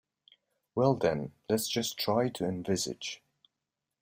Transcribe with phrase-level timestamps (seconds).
[0.73, 3.21] Well, then, let's just try to envisage.